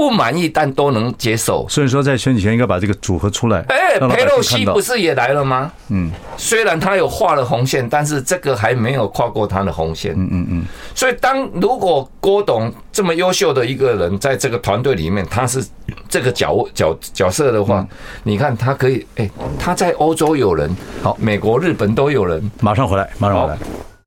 [0.00, 1.66] 不满意，但都能接受。
[1.68, 3.60] 所以说，在选举前应该把这个组合出来。
[3.68, 5.70] 哎，佩洛西不是也来了吗？
[5.90, 10.14] 嗯，虽然他有画了红线，但是这个还没有跨过他的红线。
[10.14, 10.64] 嗯嗯嗯。
[10.94, 15.62] 所以，当如果郭董这么优秀的一个人在这个团队里面，他是
[16.08, 17.86] 这个角角角色的话，
[18.22, 22.50] 你看他可以，哎，他在欧洲有人，好，美国、日本都有人。
[22.60, 23.58] 马上回来，马上回来。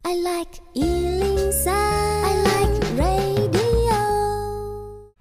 [0.02, 1.03] I like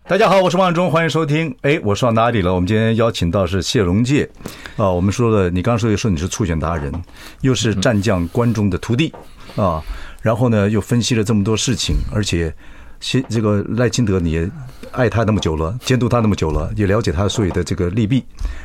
[0.09, 1.55] 大家好，我是王永忠，欢迎收听。
[1.63, 2.53] 哎，我说到哪里了？
[2.53, 4.29] 我们今天邀请到是谢荣介
[4.77, 4.91] 啊。
[4.91, 6.93] 我们说的，你刚刚说的说你是促选达人，
[7.43, 9.15] 又是战将关中的徒弟
[9.55, 9.81] 啊。
[10.21, 12.53] 然后呢，又分析了这么多事情，而且
[12.99, 14.51] 谢这个赖清德你也
[14.91, 18.25] 爱他那么久了，监督他那么久了，也了解他所有的这个利弊。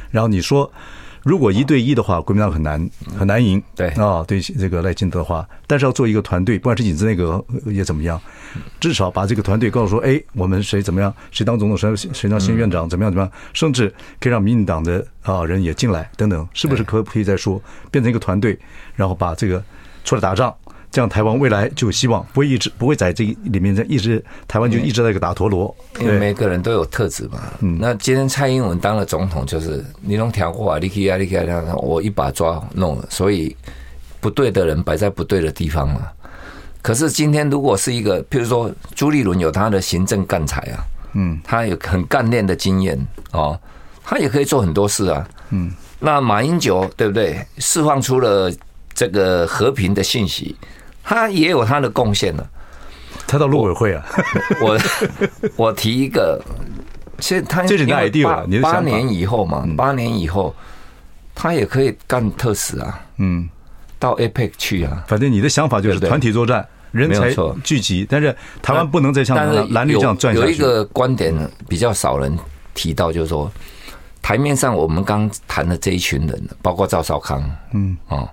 [0.10, 0.69] 然后你说。
[1.27, 3.61] 如果一对一的话，国民党很难很难赢。
[3.75, 3.89] 对。
[3.89, 8.17] 啊，对这个赖清德的话，但是要做一个团队，不管是影子内阁也怎么样，
[8.79, 17.61] 至少把这个团队告诉说，哎，我们谁怎么样，谁当总统，谁谁当新院长，怎么样怎么样，甚至可以让民进党的啊人也进来等等，是不是可不可以再说
[17.91, 18.57] 变成一个团队，
[18.95, 19.61] 然后把这个
[20.05, 20.55] 出来打仗？
[20.97, 25.75] 这样台湾未来就有希望，不会一直不会在这里面在一直台湾就一直在一个打陀螺。
[25.99, 27.39] 因为每个人都有特质嘛。
[27.60, 27.77] 嗯。
[27.79, 33.05] 那今天蔡英文当了总统，就是你能调过啊，你可以啊，你可以啊，我一把抓弄了。
[33.12, 33.55] 所以
[34.19, 36.01] 不对的人摆在不对的地方嘛。
[36.81, 40.83] 可是今天如果是一个，譬如说朱立伦有他的行政干才啊，
[41.13, 42.99] 嗯，他有很干练的经验
[43.33, 43.55] 哦，
[44.03, 45.29] 他也可以做很多事啊。
[45.51, 45.71] 嗯。
[45.99, 47.45] 那马英九对不对？
[47.60, 48.51] 释放出了
[48.95, 50.55] 这个和平的信息。
[51.09, 52.45] 他也有他的贡献了，
[53.25, 54.05] 他到陆委会啊，
[54.59, 54.77] 我
[55.55, 56.37] 我，提一个，
[57.17, 58.45] 其实他这是哪一地方？
[58.61, 60.53] 八年以后嘛，八年以后，
[61.33, 63.47] 他也可以干特使啊，嗯，
[63.97, 65.01] 到 APEC 去啊。
[65.07, 69.37] 反正你的想法就是团体作战，人才聚集，但是台湾不能再像
[69.71, 70.45] 蓝绿这样转下去。
[70.45, 71.33] 有一个观点
[71.69, 72.37] 比较少人
[72.73, 73.49] 提到，就是说
[74.21, 77.41] 台面上我们刚谈的这一群人，包括赵少康，
[77.71, 78.27] 嗯啊。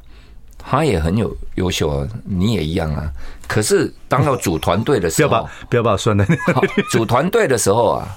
[0.67, 3.13] 他也很有优秀啊，你也一样啊。
[3.47, 6.69] 可是当要组团队的时候，不要把不要把我算在那里。
[6.91, 8.09] 组团队的时候啊，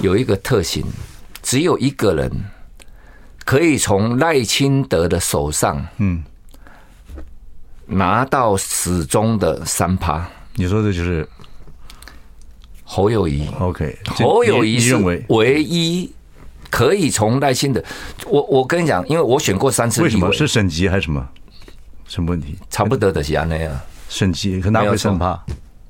[0.00, 0.84] 有一个特性，
[1.40, 2.30] 只有一个人
[3.44, 6.22] 可以从赖清德的手上，嗯，
[7.86, 10.28] 拿到始终的三趴。
[10.56, 11.26] 你说的就是
[12.84, 13.48] 侯友谊。
[13.60, 14.96] OK，侯友谊是
[15.28, 16.12] 唯一。
[16.70, 17.82] 可以从赖清德，
[18.26, 21.26] 我我跟你讲，因为我选过三次，为什么是省级还是什么？
[22.06, 22.56] 什么问题？
[22.70, 25.30] 差不多的是那样，省级可拿回三趴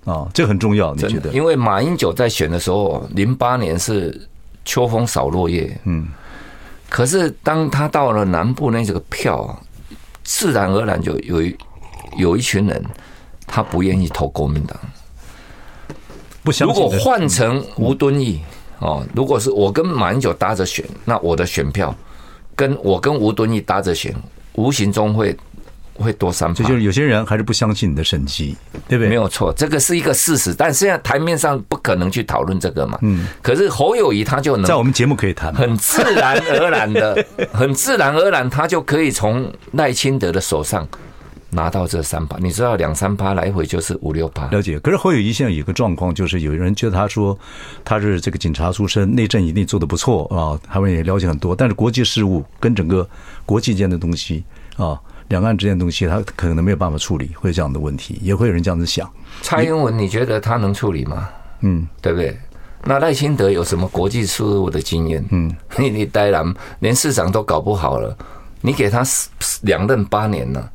[0.04, 1.30] 啊，这很重要，你觉得？
[1.32, 4.28] 因为马英九在选的时候，零八年是
[4.64, 6.08] 秋风扫落叶，嗯，
[6.88, 9.62] 可是当他到了南部那这个票，
[10.24, 11.56] 自然而然就有一
[12.16, 12.82] 有一群人，
[13.46, 14.78] 他不愿意投国民党，
[16.42, 16.74] 不相信。
[16.74, 18.40] 如果换成吴敦义。
[18.80, 21.94] 哦，如果是我跟马英九搭着选，那我的选票
[22.56, 24.14] 跟我跟吴敦义搭着选，
[24.54, 25.36] 无形中会
[25.94, 26.64] 会多三这。
[26.64, 28.56] 就是有些人还是不相信你的审计，
[28.88, 29.08] 对不对？
[29.08, 30.54] 没有错，这个是一个事实。
[30.54, 32.98] 但现在台面上不可能去讨论这个嘛。
[33.02, 33.26] 嗯。
[33.42, 40.88] 可是侯友谊他就能在我们节目可以谈，很自然而然的， 很自然而然，他就可以从赖清德的手上
[41.50, 44.46] 拿到这三趴，你知道两三趴来回就是五六趴。
[44.48, 44.78] 了解。
[44.80, 47.36] 可是侯友宜现在有一个状况，就是有人觉得他说
[47.84, 53.08] 他是这个警察出身，内政一定做得不错啊，他们也了解很多，但是国际事务跟整个
[53.44, 54.44] 国际间的东西
[54.76, 59.10] 啊，两岸之间的东西，他可能没有办法处理，会有这样的问题，也会有人这样子想。
[59.42, 61.28] 蔡英文，你觉得他能处理吗？
[61.62, 62.38] 嗯，对不对？
[62.84, 65.22] 那赖清德有什么国际事务的经验？
[65.30, 68.16] 嗯， 你你呆然连市长都搞不好了，
[68.62, 69.02] 你给他
[69.62, 70.70] 两任八年了。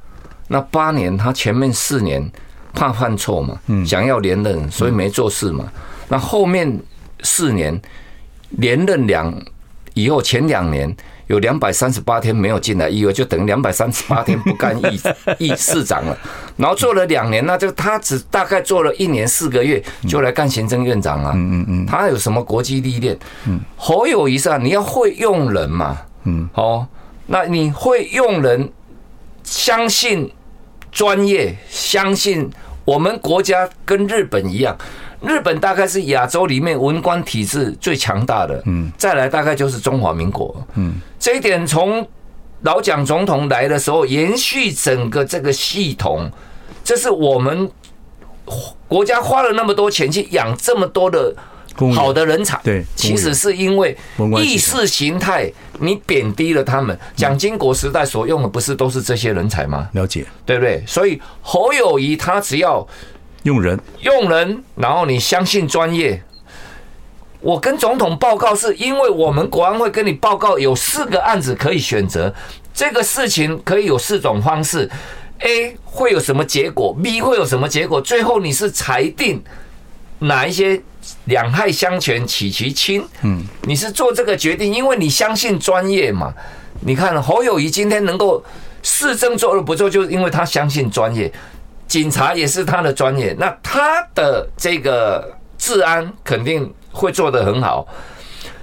[0.47, 2.31] 那八年，他前面四年
[2.73, 5.65] 怕犯错嘛，想要连任，所以没做事嘛。
[6.07, 6.79] 那后面
[7.23, 7.81] 四年
[8.51, 9.33] 连任两
[9.95, 10.95] 以后，前两年
[11.27, 15.01] 有两百三十八天没有进来议会，就等于两百三十八天不干议
[15.39, 16.15] 议市长了。
[16.57, 21.31] 然后做了两年，那就他只大概做了一年四个月，就来干行政院长啊。
[21.33, 23.17] 嗯嗯嗯，他有什么国际历练？
[23.47, 25.97] 嗯，侯友宜上你要会用人嘛。
[26.25, 26.85] 嗯，好，
[27.25, 28.69] 那你会用人。
[29.45, 30.29] 相信
[30.91, 32.49] 专业，相信
[32.83, 34.75] 我们国家跟日本一样，
[35.21, 42.05] 日本大概是亚洲里面文官体制最强大的，嗯，再来大概就是中华民国，嗯，这一点从
[42.61, 46.29] 老蒋总统来的时候延续整个这个系统，
[46.83, 47.69] 这是我们
[48.87, 51.33] 国家花了那么多钱去养这么多的。
[51.93, 53.97] 好的人才，对，其实是因为
[54.41, 56.97] 意识形态，你贬低了他们。
[57.17, 59.89] 蒋经国时代所用的不是都是这些人才吗？
[59.91, 60.81] 了解，对不对？
[60.87, 62.87] 所以侯友谊他只要
[63.43, 66.23] 用人，用人，然后你相信专业。
[67.41, 72.33] 我跟总统报告，是因为我们国安会跟你报告有四个案子可以选择，
[72.73, 74.89] 这个事情可以有四种方式
[75.39, 79.43] ：A 会有什么结果，B 会有什么结果，最后你是裁定
[80.19, 80.81] 哪一些。
[81.25, 86.33] 两害相权取其轻，嗯，你是做这个决定，因为你相信专业嘛。
[86.81, 88.43] 你看侯友宜今天能够
[88.83, 91.31] 市政做的不错，就是因为他相信专业，
[91.87, 97.87] 警察也是他的专业，那他的这个治安肯定会做得很好。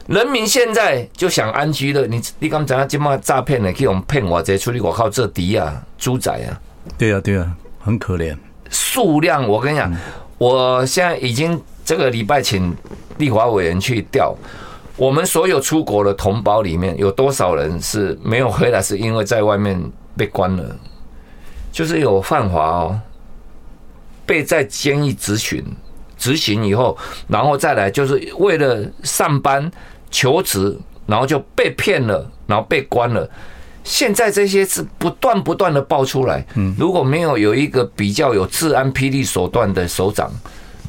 [0.07, 6.53] 人民现在就想安居了，你你刚才这么诈骗的，可以用骗我这处理我靠这敌啊猪仔啊，
[6.99, 7.51] 对啊对啊，
[7.81, 8.37] 很可怜。
[8.69, 9.93] 数量我跟你讲，
[10.39, 11.61] 我现在已经。
[11.85, 12.75] 这个礼拜请
[13.18, 14.35] 立法委员去调，
[14.97, 19.83] 我们所有出国的同胞里面有多少人是没有回来，是因为在外面
[20.16, 20.77] 被关了，
[21.73, 23.01] 就是有犯法哦，
[24.25, 25.64] 被在监狱执行
[26.16, 29.71] 执行以后，然后再来就是为了上班
[30.11, 33.29] 求职，然后就被骗了，然后被关了。
[33.83, 36.47] 现在这些是不断不断的爆出来，
[36.79, 40.31] 如果没有有一个比较有治安霹雳手段的首长。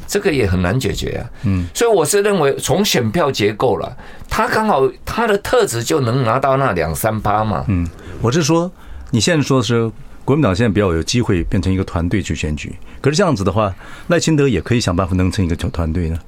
[0.08, 3.98] 这个也很难解决啊，嗯，所以我是认为从选票结构了，
[4.30, 7.88] 他刚好他的特质就能拿到那两三趴嘛，嗯，
[8.22, 8.72] 我是说
[9.12, 9.92] 你现在说的是
[10.26, 13.74] 国民党现在比较有机会变成一个团队去选举，可是这样子的话，
[14.08, 16.20] 赖清德也可以想办法弄成一个团队呢，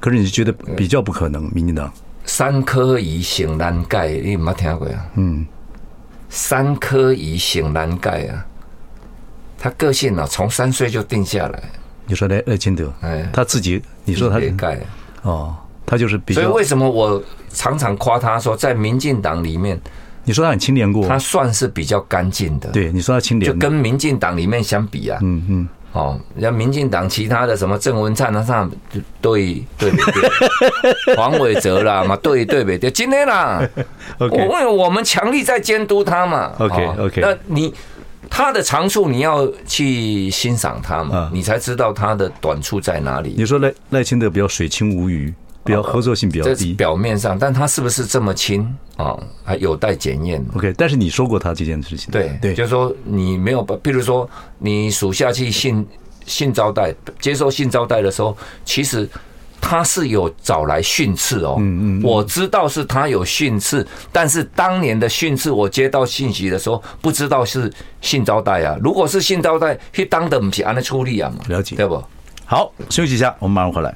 [0.00, 1.92] 可是你觉得比较不可能，民进党。
[2.24, 4.88] 三颗以醒难盖，你有没有听过？
[4.88, 5.06] 啊？
[5.14, 5.46] 嗯，
[6.28, 8.44] 三颗以醒难盖啊，
[9.58, 11.62] 他个性呢、啊，从三岁就定下来。
[12.06, 14.78] 你说赖赖清德，哎，他自己，你说他盖
[15.22, 16.40] 哦，他就是比较。
[16.40, 19.80] 所以为什么我常常夸他说，在民进党里面，
[20.24, 22.70] 你说他很清廉过，他算是比较干净的。
[22.70, 28.70] 对，你说他清廉，就跟民进党里面相比啊，嗯嗯，哦，像民进党其他的什么郑文灿啊上
[29.20, 31.14] 对对不对？
[31.16, 32.90] 黄伟哲啦嘛，对对不对？
[32.90, 33.60] 今天啦，
[34.18, 37.74] 我因为我们强力在监督他嘛，OK OK，那你。
[38.30, 43.34] 他的长处你要去欣赏他嘛，你才知道他的短处在哪里。
[43.36, 45.32] 你说赖赖清德比较水清无鱼，
[45.64, 49.16] 比较合作性比较低，表面上，但他是不是这么亲啊？
[49.44, 50.44] 还有待检验。
[50.54, 55.86] OK，但是你说过他这件事情，对对，就是说你没有，比如说你属下去信
[56.26, 59.08] 信招待，接受信招待的时候，其实。
[59.68, 68.78] 他是有找来训斥哦，嗯嗯，我知道是他有训斥，但是当年的训斥，我接到信息的时候，不知道是性招待啊。
[68.80, 72.00] 如果是性招待，去当的不是按的处理啊嘛，了解对不？
[72.44, 73.92] 好，休息一下，我们马上回来。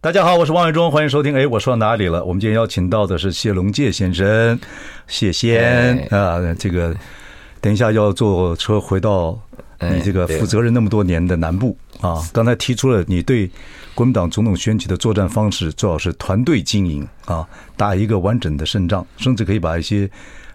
[0.00, 1.36] 大家好，我是王伟忠，欢迎收听。
[1.36, 2.24] 哎，我说到哪里了？
[2.24, 4.58] 我们今天邀请到的是谢龙介先生，
[5.06, 6.96] 谢先啊，这个
[7.60, 9.38] 等一下要坐车回到。
[9.80, 13.50] 你这个负责任那么多年的南部啊，刚才提出了你对
[13.94, 17.46] 国民党总统选举的作战方式，最好是团队经营啊，
[17.76, 20.08] 打一个完整的胜仗，甚至可以把一些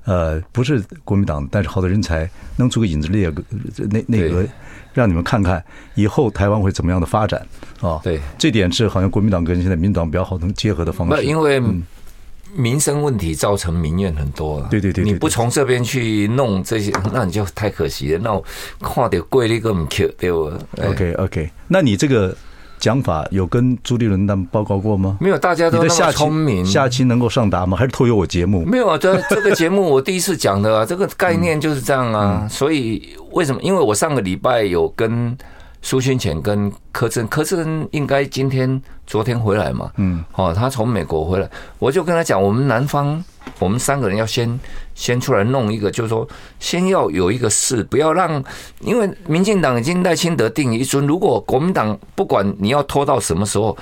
[0.05, 3.43] 呃不是国民党但是好的人才弄出个影子列个
[3.89, 4.47] 那那个，
[4.93, 5.63] 让你们看看
[5.95, 7.45] 以后台湾会怎么样的发展
[7.79, 7.99] 啊。
[8.03, 11.23] 对，这点是好像国民党跟现在民党比较好能结合的方式。
[11.23, 11.61] 因为
[12.53, 14.67] 民生问题造成民怨很多啊。
[14.69, 18.19] 对对对，你不从这边去弄这些，那你就太可惜了。
[18.23, 18.43] 那我
[18.79, 20.51] 看到贵那个唔 Q 对不
[20.83, 22.35] ？OK OK，那你这个
[22.79, 25.17] 讲法有跟朱立伦他们报告过吗？
[25.21, 26.65] 没有，大家都那么聪明。
[26.65, 27.77] 下期能够上达吗？
[27.77, 28.65] 还是偷有我节目？
[28.65, 32.47] 没有啊，这这个节目我第一次讲的啊，这个概念就是这样啊。
[32.49, 33.61] 所以为什么？
[33.61, 35.37] 因为我上个礼拜有跟。
[35.81, 39.91] 苏清泉跟柯震，柯震应该今天、昨天回来嘛？
[39.97, 43.23] 嗯，哦，他从美国回来，我就跟他讲，我们南方，
[43.59, 44.59] 我们三个人要先
[44.93, 46.27] 先出来弄一个，就是说，
[46.59, 48.43] 先要有一个事，不要让，
[48.81, 53.77] 因为民进党已经赖清德定一尊，如果国民党不管你要拖到什么时候。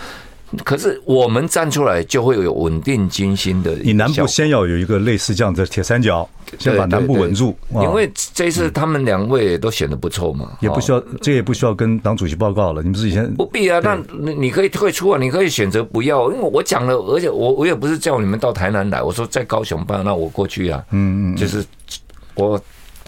[0.64, 3.76] 可是我们站出来就会有稳定军心的。
[3.76, 6.28] 你南部先要有一个类似这样的铁三角，
[6.58, 7.56] 先把南部稳住。
[7.76, 12.82] 因为这次他们两位都选的不错嘛，也不需要，这也不需要跟党主席报告了。
[12.82, 16.32] 你们自己先不必啊，那你可以退出啊，你可以选择不要。
[16.32, 20.84] 因为我讲了，而且我我也不是叫你们到台南来，我说在高雄办，那我过去啊。
[20.90, 21.64] 嗯嗯，就是
[22.34, 22.60] 我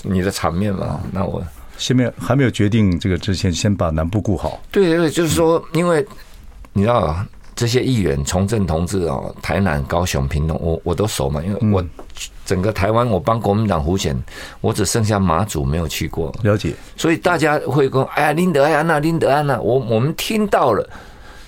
[0.03, 1.43] 你的场面嘛，那我
[1.75, 4.61] 先没有还没有决定这个之前，先把南部顾好。
[4.71, 6.05] 对对对，就是说，因为。
[6.73, 11.83] 你知道啊，这些议员从政同志哦，台南、高雄、屏东，我我都熟嘛，因为我
[12.45, 14.17] 整个台湾我帮国民党胡选，
[14.61, 16.33] 我只剩下马祖没有去过。
[16.43, 20.89] 了解，所以大家会说：“哎呀，林德安呐，林德安呐。”我我们听到了，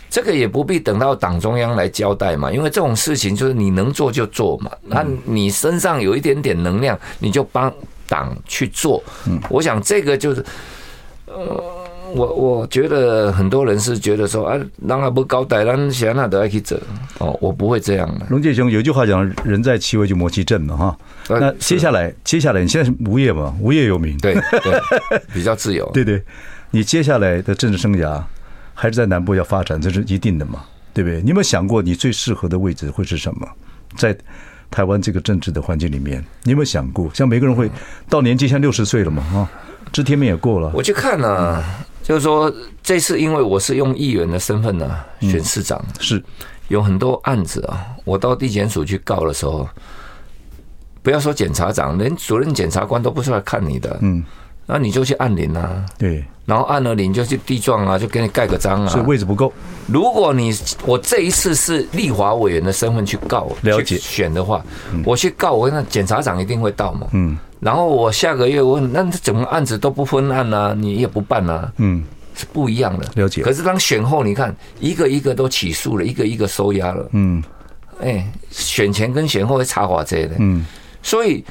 [0.09, 4.71] 这个也不必等到党中央来交代嘛，因为这种事情就是你能做就做嘛。
[4.83, 7.73] 那你身上有一点点能量，你就帮
[8.07, 9.03] 党去做。
[9.25, 10.45] 嗯，我想这个就是，
[11.25, 11.82] 呃。
[12.13, 16.79] 我我觉得很多人是觉得说啊，让他不交代，让谁那都要去走
[17.19, 18.25] 哦，我不会这样的。
[18.29, 20.97] 龙介雄有句话讲，人在其位就谋其政嘛哈。
[21.27, 24.81] 那接下来，接下来你现在是无业嘛，无业游民，对对，
[25.33, 25.89] 比较自由。
[25.93, 26.21] 对对，
[26.71, 28.21] 你接下来的政治生涯
[28.73, 31.21] 还是在南部要发展，这是一定的嘛，对不对？
[31.21, 33.47] 你有没有想过你最适合的位置会是什么？
[33.97, 34.15] 在
[34.69, 37.09] 台湾这个政治的环境里面，你有没有想过？
[37.13, 37.69] 像每个人会
[38.09, 39.49] 到年纪像六十岁了嘛，哈，
[39.91, 40.71] 知天命也过了。
[40.73, 41.63] 我去看了。
[42.03, 46.23] 就是说，这次因为我是用议员的身份呢选市长，是。
[46.69, 47.85] 有很多案子啊。
[48.05, 49.67] 我到地检署去告的时候，
[51.01, 54.23] 不要说检察长，连主任检察官都不是来看你的，嗯，
[54.65, 58.87] 那你就去按铃啊，对，然后按了铃就去地状啊，就给你盖个章啊。
[58.87, 59.51] 所以位置不够。
[59.87, 60.51] 如果你
[60.85, 64.63] 我这一次是立法委员的身份去告，了解选的话，
[65.03, 67.37] 我去告，我那检察长一定会到嘛，嗯。
[67.59, 71.71] 然后我下个月问，那整个案子都不分案啊，你也不办啊？
[71.77, 72.03] 嗯，
[72.35, 73.09] 是不一样的。
[73.15, 73.41] 了解。
[73.41, 77.07] 可是当选后，你看一个一个都起诉了，一个一个收押了。
[77.13, 77.41] 嗯，
[78.01, 80.35] 哎，选前跟选后会差华这的。
[80.39, 80.65] 嗯，
[81.01, 81.41] 所以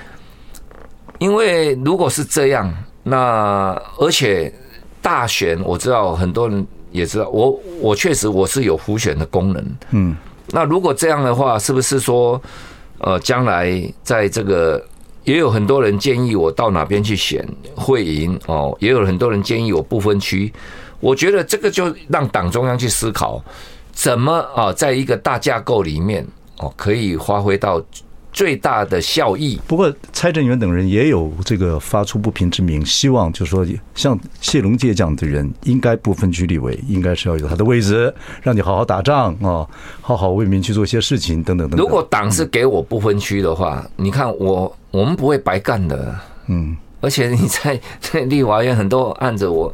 [1.18, 2.70] 因为如果是这样，
[3.02, 4.52] 那而且
[5.00, 9.76] 大选我知道很多人也知道，我我确实我是有辅选的功能。
[9.90, 10.16] 嗯，
[10.48, 12.40] 那如果这样的话，是不是说
[12.98, 14.84] 呃，将来在这个
[15.24, 17.44] 也有很多人建议我到哪边去选
[17.74, 20.52] 会赢哦，也有很多人建议我不分区。
[21.00, 23.42] 我觉得这个就让党中央去思考，
[23.90, 26.24] 怎么啊，在一个大架构里面
[26.58, 27.82] 哦，可以发挥到
[28.32, 29.60] 最大的效益。
[29.66, 38.12] 不过蔡正元等人也有这个发出不平之鸣，希望就是说，像谢龙介这样的人，应该不分区立委，应该是要有他的位置，
[38.42, 39.68] 让你好好打仗啊，
[40.00, 41.80] 好好为民去做一些事情等等等等。
[41.80, 44.74] 如果党是给我不分区的话，你看我。
[44.92, 46.14] 我们不会白干的，
[46.48, 49.72] 嗯，而且你在 在立法院很多案子，我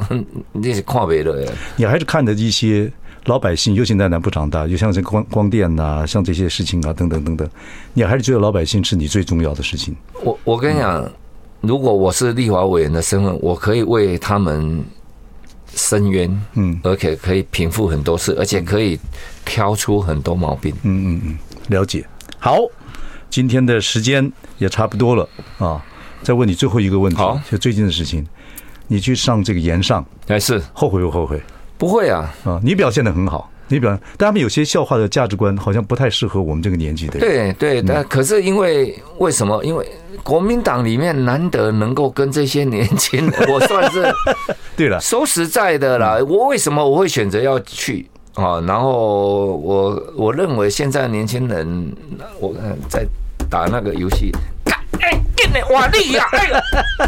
[0.53, 2.89] 你是看不的，你还是看的一些
[3.29, 7.47] 老百姓，尤其在南部长大，就像这光光电呐、啊，像这些事情啊，等等等等，
[7.93, 9.95] 你还是觉得老百姓是你最重要的事情。
[10.25, 11.07] 我我跟你讲，
[11.61, 14.83] 如果我是立法委员的身份，我可以为他们
[15.75, 18.99] 伸冤，嗯，而且可以平复很多事，而且可以
[19.45, 22.05] 挑出很多毛病，嗯嗯嗯，了解，
[22.39, 22.57] 好。
[23.31, 25.85] 今天的时间也差不多了啊！
[26.23, 28.27] 再问你最后一个问题，好，就最近的事情，
[28.87, 31.39] 你去上这个岩上，还是后悔不后悔？
[31.79, 32.35] 不会啊！
[32.45, 37.55] 啊，你表现的很好，你表现，但他们有些笑话的价值观好像不太适合我们这个年纪的人。
[37.57, 39.65] 对对，但可是因为为什么？
[39.65, 39.89] 因为
[40.25, 44.05] 国民党里面难得能够跟这些年轻人，我算是
[44.77, 45.01] 对了。
[45.01, 48.07] 说实在的啦，我为什么我会选择要去？
[48.35, 51.93] 啊，然后我我认为现在年轻人，
[52.41, 52.55] 我
[52.89, 53.07] 在
[53.49, 54.33] 打那个游戏，
[55.01, 55.19] 哎，
[55.53, 56.61] 进来哇你呀，哎呀，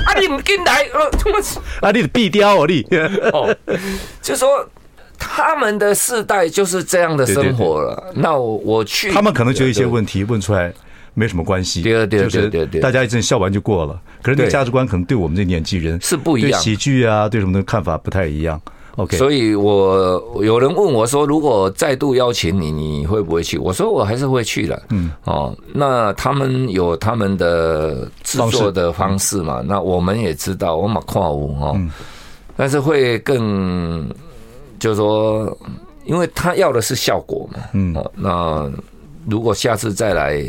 [0.07, 1.38] 啊你唔进来，呃，怎么？
[1.80, 2.82] 啊你的壁雕哦你，
[3.32, 3.55] 哦，
[4.22, 4.68] 就说
[5.18, 8.12] 他们的世代就是这样的生活了。
[8.14, 10.72] 那我我去，他们可能就一些问题问出来
[11.14, 14.01] 没什么关系，对对对对对，大家一阵笑完就过了。
[14.22, 18.61] 可是那个价值观可能对我们这年纪人是不一样，对喜剧啊，对什么的看法不太一样。
[18.97, 23.57] OK，所以我有人问我说，如果再度邀请你，你会不会去？
[23.59, 24.82] 我说我还是会去的。
[24.91, 29.62] 嗯，哦，那他们有他们的制作的方式嘛？
[29.66, 31.78] 那我们也知道，我马跨舞哦，
[32.57, 34.09] 但是会更，
[34.78, 35.57] 就是说，
[36.05, 37.61] 因为他要的是效果嘛。
[37.72, 38.70] 嗯，那
[39.28, 40.45] 如果下次再来。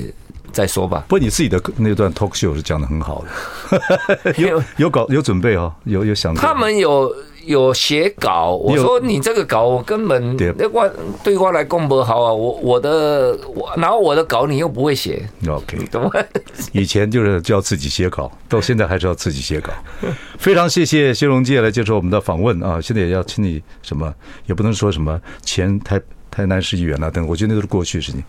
[0.53, 1.05] 再说吧。
[1.07, 3.23] 不过你自己的那段 talk show 是讲的很好
[3.71, 6.35] 的， 有有搞有准备哦，有有想。
[6.35, 7.09] 他们有
[7.45, 10.89] 有写稿，我说你这个稿我根本那我
[11.23, 16.11] 对我来讲不好啊，我我的我然后我的稿你又不会写，OK，懂吗？
[16.73, 19.71] 以前就是就要自己写稿，到现在还是要自己写稿。
[20.39, 22.79] 非常谢谢谢荣介来接受我们的访问啊！
[22.81, 24.13] 现在也要请你什么，
[24.45, 26.01] 也不能说什么前台。
[26.31, 28.23] 台南市议员了，等我觉得那都是过去的事情，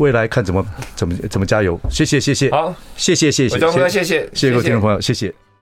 [0.00, 1.78] 未来看怎么怎么怎么加油。
[1.88, 4.04] 谢谢谢谢，好，谢谢谢谢，谢谢谢
[4.34, 5.32] 谢各位听众朋友，谢谢。